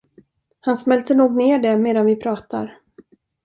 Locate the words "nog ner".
1.15-1.59